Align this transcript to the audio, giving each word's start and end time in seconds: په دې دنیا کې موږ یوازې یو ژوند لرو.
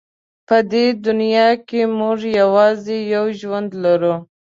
په 0.47 0.57
دې 0.71 0.85
دنیا 1.05 1.49
کې 1.67 1.81
موږ 1.99 2.19
یوازې 2.39 2.97
یو 3.13 3.25
ژوند 3.39 3.69
لرو. 3.83 4.15